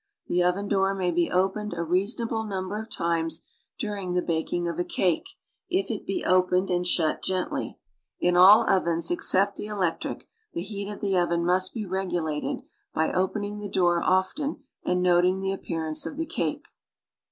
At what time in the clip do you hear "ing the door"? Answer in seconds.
13.43-14.01